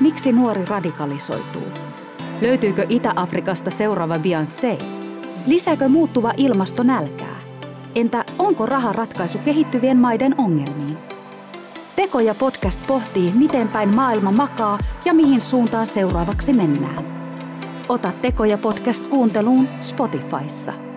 [0.00, 1.68] Miksi nuori radikalisoituu?
[2.40, 4.84] Löytyykö Itä-Afrikasta seuraava Beyoncé?
[5.46, 7.36] Lisääkö muuttuva ilmasto nälkää?
[7.94, 10.98] Entä onko raha ratkaisu kehittyvien maiden ongelmiin?
[11.96, 17.04] Tekoja podcast pohtii, miten päin maailma makaa ja mihin suuntaan seuraavaksi mennään.
[17.88, 20.87] Ota Tekoja podcast kuunteluun Spotifyssa.